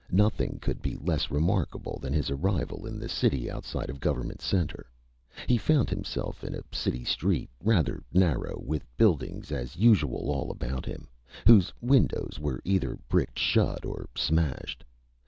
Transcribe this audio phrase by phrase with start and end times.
[0.11, 4.87] Nothing could be less remarkable than his arrival in the city outside of Government Center.
[5.45, 10.87] He found himself in a city street, rather narrow, with buildings as usual all about
[10.87, 11.07] him,
[11.45, 14.83] whose windows were either bricked shut, or smashed.